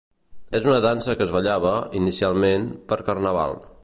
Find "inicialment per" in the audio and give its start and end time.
2.01-2.99